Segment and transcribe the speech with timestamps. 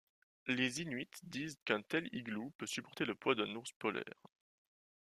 [0.47, 4.19] Les inuits disent qu'un tel iglou peut supporter le poids d'un ours polaire.